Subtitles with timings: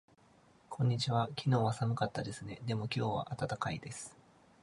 [0.67, 1.29] こんにちは。
[1.37, 2.59] 昨日は寒かったですね。
[2.65, 4.17] でも今日は暖かいです。